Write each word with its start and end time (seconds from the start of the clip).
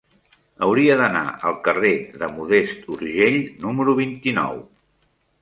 Hauria 0.67 0.95
d'anar 1.01 1.21
al 1.49 1.59
carrer 1.67 1.91
de 2.23 2.31
Modest 2.39 2.89
Urgell 2.95 3.39
número 3.67 3.97
vint-i-nou. 4.03 4.61